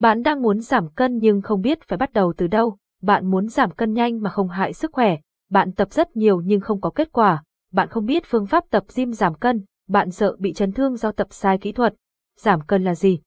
[0.00, 2.76] Bạn đang muốn giảm cân nhưng không biết phải bắt đầu từ đâu.
[3.02, 5.16] Bạn muốn giảm cân nhanh mà không hại sức khỏe.
[5.50, 7.42] Bạn tập rất nhiều nhưng không có kết quả.
[7.72, 9.64] Bạn không biết phương pháp tập gym giảm cân.
[9.88, 11.94] Bạn sợ bị chấn thương do tập sai kỹ thuật.
[12.40, 13.20] Giảm cân là gì?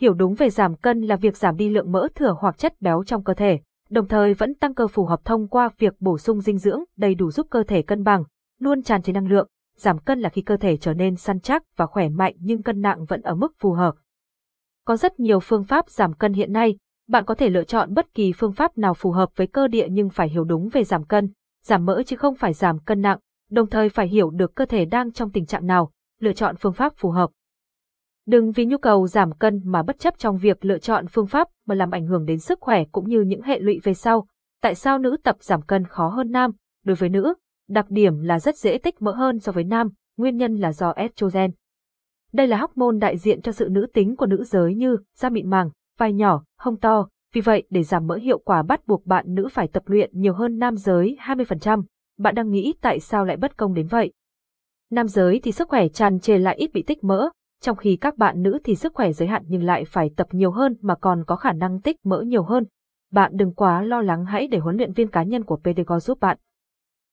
[0.00, 3.04] Hiểu đúng về giảm cân là việc giảm đi lượng mỡ thừa hoặc chất béo
[3.04, 3.60] trong cơ thể,
[3.90, 7.14] đồng thời vẫn tăng cơ phù hợp thông qua việc bổ sung dinh dưỡng đầy
[7.14, 8.24] đủ giúp cơ thể cân bằng,
[8.58, 9.48] luôn tràn trề năng lượng.
[9.76, 12.80] Giảm cân là khi cơ thể trở nên săn chắc và khỏe mạnh nhưng cân
[12.80, 13.94] nặng vẫn ở mức phù hợp.
[14.90, 16.76] Có rất nhiều phương pháp giảm cân hiện nay,
[17.08, 19.86] bạn có thể lựa chọn bất kỳ phương pháp nào phù hợp với cơ địa
[19.90, 21.32] nhưng phải hiểu đúng về giảm cân,
[21.64, 23.18] giảm mỡ chứ không phải giảm cân nặng,
[23.50, 25.90] đồng thời phải hiểu được cơ thể đang trong tình trạng nào,
[26.20, 27.30] lựa chọn phương pháp phù hợp.
[28.26, 31.48] Đừng vì nhu cầu giảm cân mà bất chấp trong việc lựa chọn phương pháp
[31.66, 34.26] mà làm ảnh hưởng đến sức khỏe cũng như những hệ lụy về sau.
[34.62, 36.50] Tại sao nữ tập giảm cân khó hơn nam?
[36.84, 37.34] Đối với nữ,
[37.68, 40.92] đặc điểm là rất dễ tích mỡ hơn so với nam, nguyên nhân là do
[40.96, 41.50] estrogen.
[42.32, 45.50] Đây là hormone đại diện cho sự nữ tính của nữ giới như da mịn
[45.50, 49.34] màng, vai nhỏ, hông to, vì vậy để giảm mỡ hiệu quả bắt buộc bạn
[49.34, 51.82] nữ phải tập luyện nhiều hơn nam giới 20%.
[52.18, 54.12] Bạn đang nghĩ tại sao lại bất công đến vậy?
[54.90, 58.18] Nam giới thì sức khỏe tràn trề lại ít bị tích mỡ, trong khi các
[58.18, 61.24] bạn nữ thì sức khỏe giới hạn nhưng lại phải tập nhiều hơn mà còn
[61.26, 62.64] có khả năng tích mỡ nhiều hơn.
[63.12, 66.20] Bạn đừng quá lo lắng hãy để huấn luyện viên cá nhân của PDGO giúp
[66.20, 66.38] bạn.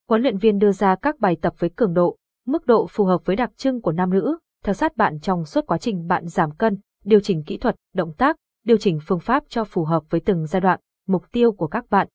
[0.08, 3.20] Huấn luyện viên đưa ra các bài tập với cường độ, mức độ phù hợp
[3.24, 6.50] với đặc trưng của nam nữ, theo sát bạn trong suốt quá trình bạn giảm
[6.50, 10.20] cân, điều chỉnh kỹ thuật, động tác, điều chỉnh phương pháp cho phù hợp với
[10.20, 12.08] từng giai đoạn, mục tiêu của các bạn.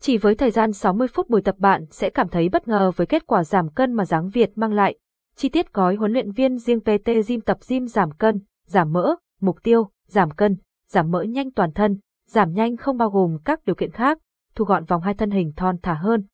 [0.00, 3.06] Chỉ với thời gian 60 phút buổi tập bạn sẽ cảm thấy bất ngờ với
[3.06, 4.98] kết quả giảm cân mà dáng Việt mang lại.
[5.36, 9.14] Chi tiết gói huấn luyện viên riêng PT Gym tập gym giảm cân, giảm mỡ,
[9.40, 10.56] mục tiêu, giảm cân,
[10.88, 14.18] giảm mỡ nhanh toàn thân, giảm nhanh không bao gồm các điều kiện khác,
[14.54, 16.26] thu gọn vòng hai thân hình thon thả hơn.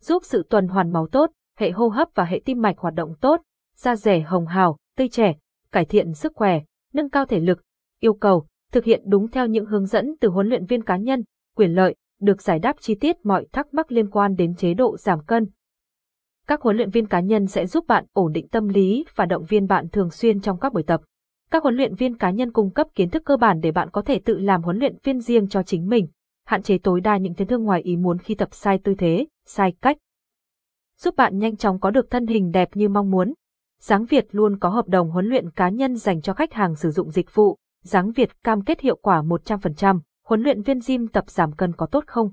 [0.00, 3.14] Giúp sự tuần hoàn máu tốt, hệ hô hấp và hệ tim mạch hoạt động
[3.20, 3.40] tốt,
[3.74, 5.34] da rẻ hồng hào, tươi trẻ,
[5.72, 6.60] cải thiện sức khỏe,
[6.92, 7.62] nâng cao thể lực,
[8.00, 11.22] yêu cầu, thực hiện đúng theo những hướng dẫn từ huấn luyện viên cá nhân,
[11.56, 14.96] quyền lợi, được giải đáp chi tiết mọi thắc mắc liên quan đến chế độ
[14.96, 15.46] giảm cân.
[16.46, 19.44] Các huấn luyện viên cá nhân sẽ giúp bạn ổn định tâm lý và động
[19.44, 21.00] viên bạn thường xuyên trong các buổi tập.
[21.50, 24.02] Các huấn luyện viên cá nhân cung cấp kiến thức cơ bản để bạn có
[24.02, 26.08] thể tự làm huấn luyện viên riêng cho chính mình,
[26.46, 29.26] hạn chế tối đa những chấn thương ngoài ý muốn khi tập sai tư thế,
[29.46, 29.96] sai cách.
[30.98, 33.34] Giúp bạn nhanh chóng có được thân hình đẹp như mong muốn.
[33.84, 36.90] Giáng Việt luôn có hợp đồng huấn luyện cá nhân dành cho khách hàng sử
[36.90, 37.56] dụng dịch vụ.
[37.82, 40.00] Giáng Việt cam kết hiệu quả 100%.
[40.26, 42.30] Huấn luyện viên gym tập giảm cân có tốt không?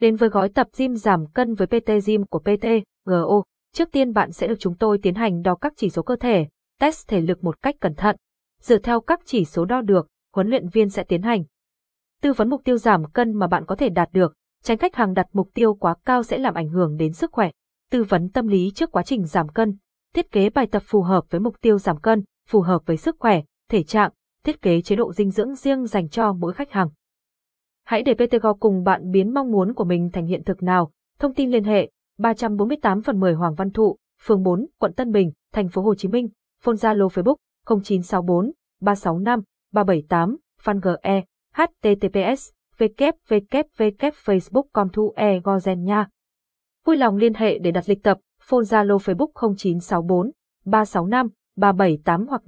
[0.00, 2.66] Đến với gói tập gym giảm cân với PT Gym của PT,
[3.04, 3.42] GO,
[3.74, 6.48] trước tiên bạn sẽ được chúng tôi tiến hành đo các chỉ số cơ thể,
[6.80, 8.16] test thể lực một cách cẩn thận.
[8.60, 11.44] Dựa theo các chỉ số đo được, huấn luyện viên sẽ tiến hành
[12.22, 15.14] tư vấn mục tiêu giảm cân mà bạn có thể đạt được, tránh khách hàng
[15.14, 17.50] đặt mục tiêu quá cao sẽ làm ảnh hưởng đến sức khỏe.
[17.90, 19.76] Tư vấn tâm lý trước quá trình giảm cân,
[20.14, 23.16] thiết kế bài tập phù hợp với mục tiêu giảm cân, phù hợp với sức
[23.18, 24.10] khỏe, thể trạng,
[24.44, 26.88] thiết kế chế độ dinh dưỡng riêng dành cho mỗi khách hàng.
[27.84, 30.90] Hãy để PTGO cùng bạn biến mong muốn của mình thành hiện thực nào.
[31.18, 35.32] Thông tin liên hệ 348 phần 10 Hoàng Văn Thụ, phường 4, quận Tân Bình,
[35.52, 36.28] thành phố Hồ Chí Minh,
[36.62, 39.40] phone Zalo Facebook 0964 365
[39.72, 46.06] 378, fan GE, https www.facebook.com thu e gozen nha.
[46.84, 48.18] Vui lòng liên hệ để đặt lịch tập,
[48.50, 50.30] phone Zalo Facebook 0964
[50.64, 52.42] 365 378 hoặc